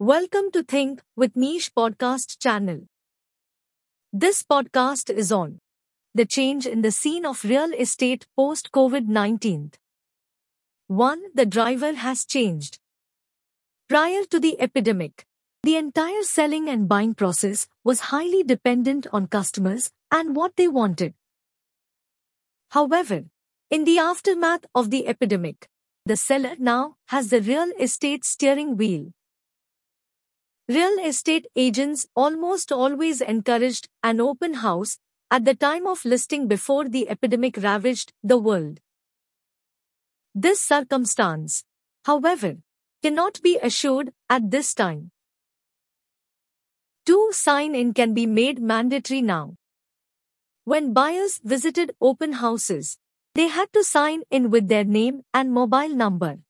Welcome 0.00 0.52
to 0.52 0.62
Think 0.62 1.02
with 1.16 1.34
Niche 1.34 1.74
podcast 1.74 2.38
channel. 2.38 2.82
This 4.12 4.44
podcast 4.44 5.10
is 5.10 5.32
on 5.32 5.58
the 6.14 6.24
change 6.24 6.66
in 6.66 6.82
the 6.82 6.92
scene 6.92 7.26
of 7.26 7.42
real 7.42 7.72
estate 7.72 8.24
post 8.36 8.70
COVID 8.70 9.08
19. 9.08 9.72
1. 10.86 11.22
The 11.34 11.46
driver 11.46 11.94
has 11.94 12.24
changed. 12.24 12.78
Prior 13.88 14.22
to 14.30 14.38
the 14.38 14.60
epidemic, 14.60 15.26
the 15.64 15.74
entire 15.74 16.22
selling 16.22 16.68
and 16.68 16.88
buying 16.88 17.14
process 17.14 17.66
was 17.82 18.14
highly 18.14 18.44
dependent 18.44 19.08
on 19.12 19.26
customers 19.26 19.90
and 20.12 20.36
what 20.36 20.54
they 20.54 20.68
wanted. 20.68 21.14
However, 22.70 23.24
in 23.68 23.82
the 23.82 23.98
aftermath 23.98 24.64
of 24.76 24.90
the 24.90 25.08
epidemic, 25.08 25.68
the 26.06 26.16
seller 26.16 26.54
now 26.56 26.94
has 27.08 27.30
the 27.30 27.40
real 27.40 27.72
estate 27.80 28.24
steering 28.24 28.76
wheel. 28.76 29.12
Real 30.68 30.98
estate 31.02 31.46
agents 31.56 32.06
almost 32.14 32.70
always 32.70 33.22
encouraged 33.22 33.88
an 34.02 34.20
open 34.20 34.52
house 34.52 34.98
at 35.30 35.46
the 35.46 35.54
time 35.54 35.86
of 35.86 36.04
listing 36.04 36.46
before 36.46 36.86
the 36.86 37.08
epidemic 37.08 37.56
ravaged 37.56 38.12
the 38.22 38.36
world. 38.36 38.78
This 40.34 40.60
circumstance, 40.60 41.64
however, 42.04 42.58
cannot 43.02 43.40
be 43.40 43.58
assured 43.62 44.12
at 44.28 44.50
this 44.50 44.74
time. 44.74 45.10
2. 47.06 47.30
Sign 47.32 47.74
in 47.74 47.94
can 47.94 48.12
be 48.12 48.26
made 48.26 48.60
mandatory 48.60 49.22
now. 49.22 49.54
When 50.64 50.92
buyers 50.92 51.40
visited 51.42 51.92
open 51.98 52.34
houses, 52.34 52.98
they 53.34 53.48
had 53.48 53.72
to 53.72 53.82
sign 53.82 54.22
in 54.30 54.50
with 54.50 54.68
their 54.68 54.84
name 54.84 55.22
and 55.32 55.50
mobile 55.50 55.88
number. 55.88 56.40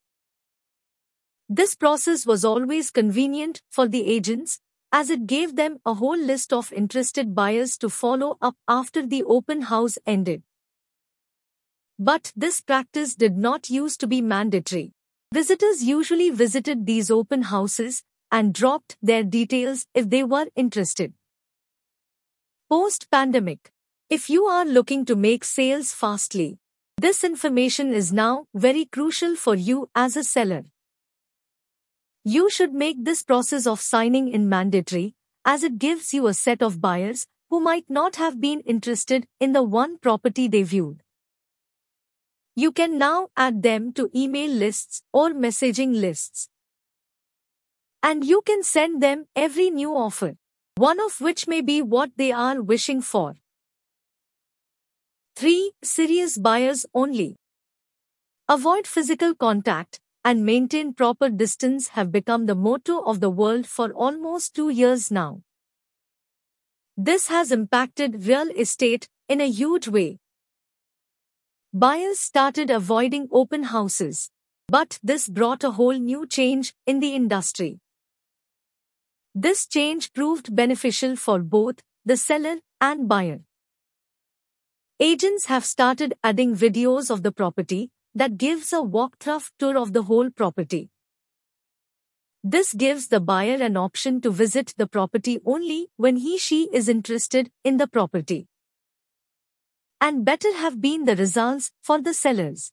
This 1.48 1.74
process 1.74 2.26
was 2.26 2.44
always 2.44 2.90
convenient 2.90 3.62
for 3.70 3.88
the 3.88 4.06
agents, 4.06 4.60
as 4.92 5.08
it 5.08 5.26
gave 5.26 5.56
them 5.56 5.78
a 5.86 5.94
whole 5.94 6.18
list 6.18 6.52
of 6.52 6.72
interested 6.72 7.34
buyers 7.34 7.78
to 7.78 7.88
follow 7.88 8.36
up 8.42 8.56
after 8.68 9.04
the 9.06 9.22
open 9.24 9.62
house 9.62 9.96
ended. 10.06 10.42
But 11.98 12.32
this 12.36 12.60
practice 12.60 13.14
did 13.14 13.38
not 13.38 13.70
used 13.70 13.98
to 14.00 14.06
be 14.06 14.20
mandatory. 14.20 14.92
Visitors 15.32 15.82
usually 15.82 16.30
visited 16.30 16.84
these 16.84 17.10
open 17.10 17.42
houses 17.42 18.02
and 18.30 18.52
dropped 18.52 18.96
their 19.02 19.24
details 19.24 19.86
if 19.94 20.10
they 20.10 20.24
were 20.24 20.48
interested. 20.54 21.14
Post 22.68 23.10
pandemic. 23.10 23.72
If 24.10 24.28
you 24.28 24.44
are 24.44 24.64
looking 24.64 25.04
to 25.06 25.16
make 25.16 25.44
sales 25.44 25.92
fastly, 25.92 26.58
this 26.98 27.24
information 27.24 27.92
is 27.92 28.12
now 28.12 28.46
very 28.54 28.84
crucial 28.84 29.34
for 29.34 29.54
you 29.54 29.88
as 29.94 30.16
a 30.16 30.24
seller. 30.24 30.64
You 32.30 32.50
should 32.50 32.74
make 32.74 33.04
this 33.04 33.22
process 33.22 33.66
of 33.66 33.80
signing 33.80 34.28
in 34.28 34.50
mandatory, 34.50 35.14
as 35.46 35.62
it 35.62 35.78
gives 35.78 36.12
you 36.12 36.26
a 36.26 36.34
set 36.34 36.62
of 36.62 36.78
buyers 36.78 37.26
who 37.48 37.58
might 37.58 37.86
not 37.88 38.16
have 38.16 38.38
been 38.38 38.60
interested 38.72 39.26
in 39.40 39.54
the 39.54 39.62
one 39.62 39.96
property 39.96 40.46
they 40.46 40.62
viewed. 40.62 41.02
You 42.54 42.70
can 42.70 42.98
now 42.98 43.28
add 43.34 43.62
them 43.62 43.94
to 43.94 44.10
email 44.14 44.50
lists 44.50 45.00
or 45.10 45.30
messaging 45.30 45.98
lists. 45.98 46.50
And 48.02 48.26
you 48.26 48.42
can 48.42 48.62
send 48.62 49.02
them 49.02 49.24
every 49.34 49.70
new 49.70 49.94
offer, 49.96 50.36
one 50.76 51.00
of 51.00 51.22
which 51.22 51.48
may 51.48 51.62
be 51.62 51.80
what 51.80 52.10
they 52.18 52.30
are 52.30 52.60
wishing 52.60 53.00
for. 53.00 53.36
3. 55.36 55.72
Serious 55.82 56.36
buyers 56.36 56.84
only. 56.92 57.36
Avoid 58.50 58.86
physical 58.86 59.34
contact 59.34 60.00
and 60.28 60.44
maintain 60.44 60.92
proper 60.92 61.30
distance 61.30 61.88
have 61.88 62.12
become 62.12 62.44
the 62.44 62.54
motto 62.54 62.96
of 63.10 63.20
the 63.20 63.30
world 63.30 63.66
for 63.66 63.92
almost 63.92 64.54
two 64.54 64.68
years 64.68 65.10
now. 65.10 65.40
This 66.98 67.28
has 67.28 67.50
impacted 67.50 68.26
real 68.26 68.50
estate 68.50 69.08
in 69.30 69.40
a 69.40 69.48
huge 69.48 69.88
way. 69.88 70.18
Buyers 71.72 72.20
started 72.20 72.68
avoiding 72.68 73.26
open 73.32 73.62
houses, 73.72 74.30
but 74.68 74.98
this 75.02 75.26
brought 75.30 75.64
a 75.64 75.70
whole 75.70 75.98
new 76.10 76.26
change 76.26 76.74
in 76.86 77.00
the 77.00 77.14
industry. 77.14 77.80
This 79.34 79.66
change 79.66 80.12
proved 80.12 80.54
beneficial 80.54 81.16
for 81.16 81.38
both 81.38 81.76
the 82.04 82.18
seller 82.18 82.56
and 82.82 83.08
buyer. 83.08 83.40
Agents 85.00 85.46
have 85.46 85.64
started 85.64 86.18
adding 86.22 86.54
videos 86.54 87.10
of 87.10 87.22
the 87.22 87.32
property 87.32 87.90
that 88.14 88.38
gives 88.38 88.72
a 88.72 88.76
walkthrough 88.76 89.50
tour 89.58 89.78
of 89.78 89.92
the 89.92 90.02
whole 90.02 90.30
property. 90.30 90.90
This 92.44 92.72
gives 92.72 93.08
the 93.08 93.20
buyer 93.20 93.56
an 93.60 93.76
option 93.76 94.20
to 94.20 94.30
visit 94.30 94.72
the 94.76 94.86
property 94.86 95.40
only 95.44 95.88
when 95.96 96.16
he 96.16 96.38
she 96.38 96.68
is 96.72 96.88
interested 96.88 97.50
in 97.64 97.76
the 97.76 97.88
property. 97.88 98.46
And 100.00 100.24
better 100.24 100.54
have 100.54 100.80
been 100.80 101.04
the 101.04 101.16
results 101.16 101.72
for 101.82 102.00
the 102.00 102.14
sellers. 102.14 102.72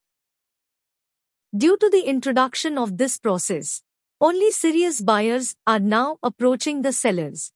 Due 1.55 1.77
to 1.77 1.89
the 1.89 2.01
introduction 2.01 2.77
of 2.77 2.97
this 2.97 3.17
process, 3.17 3.81
only 4.21 4.51
serious 4.51 5.01
buyers 5.01 5.55
are 5.65 5.79
now 5.79 6.19
approaching 6.21 6.81
the 6.81 6.93
sellers. 6.93 7.51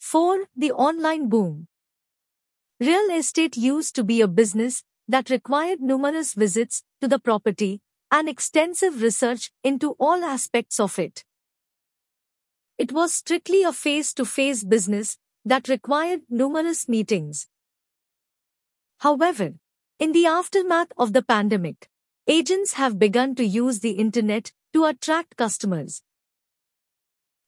4. 0.00 0.46
The 0.56 0.72
online 0.72 1.28
boom. 1.28 1.66
Real 2.78 3.10
estate 3.10 3.56
used 3.56 3.94
to 3.96 4.04
be 4.04 4.20
a 4.20 4.28
business 4.28 4.82
that 5.10 5.28
required 5.28 5.80
numerous 5.80 6.34
visits 6.34 6.84
to 7.00 7.08
the 7.08 7.18
property 7.18 7.80
and 8.12 8.28
extensive 8.28 9.02
research 9.02 9.50
into 9.64 9.96
all 9.98 10.24
aspects 10.24 10.78
of 10.78 11.00
it. 11.00 11.24
It 12.78 12.92
was 12.92 13.12
strictly 13.12 13.64
a 13.64 13.72
face-to-face 13.72 14.62
business 14.62 15.18
that 15.44 15.68
required 15.68 16.20
numerous 16.30 16.88
meetings. 16.88 17.48
However, 18.98 19.54
in 19.98 20.12
the 20.12 20.26
aftermath 20.26 20.92
of 20.96 21.12
the 21.12 21.22
pandemic, 21.22 21.88
agents 22.28 22.74
have 22.74 22.98
begun 22.98 23.34
to 23.34 23.44
use 23.44 23.80
the 23.80 23.92
internet 23.92 24.52
to 24.72 24.84
attract 24.84 25.36
customers. 25.36 26.02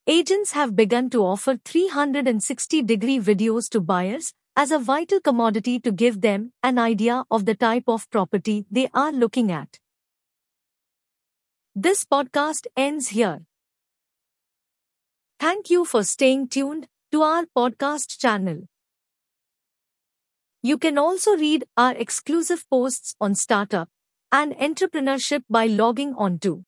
Agents 0.09 0.51
have 0.51 0.75
begun 0.75 1.11
to 1.11 1.25
offer 1.25 1.61
360 1.65 2.83
degree 2.83 3.21
videos 3.21 3.71
to 3.71 3.81
buyers 3.81 4.35
as 4.57 4.71
a 4.71 4.79
vital 4.79 5.21
commodity 5.21 5.81
to 5.81 5.91
give 5.91 6.21
them 6.21 6.53
an 6.63 6.79
idea 6.79 7.25
of 7.31 7.47
the 7.47 7.55
type 7.55 7.85
of 7.87 8.11
property 8.11 8.67
they 8.71 8.89
are 8.93 9.13
looking 9.13 9.51
at. 9.51 9.79
This 11.75 12.05
podcast 12.05 12.67
ends 12.77 13.09
here. 13.09 13.47
Thank 15.41 15.71
you 15.71 15.85
for 15.85 16.05
staying 16.05 16.49
tuned 16.49 16.87
to 17.13 17.23
our 17.23 17.47
podcast 17.57 18.19
channel. 18.19 18.69
You 20.63 20.79
can 20.79 20.99
also 20.99 21.37
read 21.37 21.65
our 21.77 21.95
exclusive 21.95 22.65
posts 22.71 23.15
on 23.21 23.35
startup 23.35 23.89
and 24.31 24.55
entrepreneurship 24.57 25.43
by 25.51 25.67
logging 25.67 26.15
on 26.17 26.39
to 26.41 26.65